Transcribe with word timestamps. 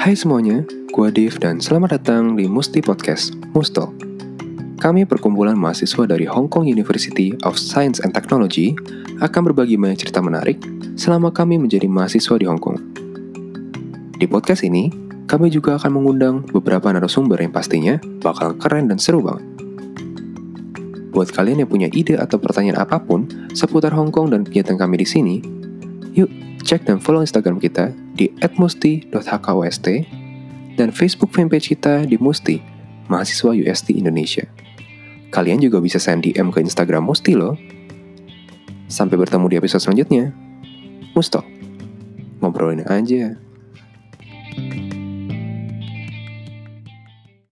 Hai 0.00 0.16
semuanya, 0.16 0.64
gue 0.96 1.08
Dev 1.12 1.36
dan 1.44 1.60
selamat 1.60 2.00
datang 2.00 2.32
di 2.32 2.48
Musti 2.48 2.80
Podcast, 2.80 3.36
Musto. 3.52 3.92
Kami 4.80 5.04
perkumpulan 5.04 5.52
mahasiswa 5.52 6.08
dari 6.08 6.24
Hong 6.24 6.48
Kong 6.48 6.64
University 6.64 7.36
of 7.44 7.60
Science 7.60 8.00
and 8.00 8.16
Technology 8.16 8.72
akan 9.20 9.52
berbagi 9.52 9.76
banyak 9.76 10.00
cerita 10.00 10.24
menarik 10.24 10.56
selama 10.96 11.28
kami 11.28 11.60
menjadi 11.60 11.84
mahasiswa 11.84 12.32
di 12.40 12.48
Hong 12.48 12.56
Kong. 12.56 12.80
Di 14.16 14.24
podcast 14.24 14.64
ini, 14.64 14.88
kami 15.28 15.52
juga 15.52 15.76
akan 15.76 15.92
mengundang 15.92 16.48
beberapa 16.48 16.88
narasumber 16.88 17.36
yang 17.36 17.52
pastinya 17.52 18.00
bakal 18.24 18.56
keren 18.56 18.88
dan 18.88 18.96
seru 18.96 19.20
banget. 19.20 19.44
Buat 21.12 21.28
kalian 21.28 21.60
yang 21.60 21.68
punya 21.68 21.92
ide 21.92 22.16
atau 22.16 22.40
pertanyaan 22.40 22.88
apa 22.88 23.04
pun 23.04 23.28
seputar 23.52 23.92
Hong 23.92 24.08
Kong 24.08 24.32
dan 24.32 24.48
kegiatan 24.48 24.80
kami 24.80 24.96
di 24.96 25.04
sini, 25.04 25.44
yuk 26.16 26.32
cek 26.62 26.86
dan 26.86 27.00
follow 27.00 27.24
Instagram 27.24 27.58
kita 27.58 27.92
di 28.14 28.30
@musti.hkwst 28.56 29.86
dan 30.80 30.88
Facebook 30.94 31.34
fanpage 31.34 31.76
kita 31.76 32.08
di 32.08 32.16
Musti, 32.16 32.62
Mahasiswa 33.10 33.52
UST 33.52 33.92
Indonesia. 33.92 34.48
Kalian 35.30 35.60
juga 35.62 35.78
bisa 35.78 36.00
send 36.00 36.26
DM 36.26 36.50
ke 36.50 36.64
Instagram 36.64 37.06
Musti 37.06 37.36
loh. 37.36 37.54
Sampai 38.90 39.14
bertemu 39.14 39.46
di 39.46 39.56
episode 39.60 39.82
selanjutnya. 39.84 40.34
Musto. 41.14 41.44
Ngobrolin 42.42 42.82
aja. 42.88 43.49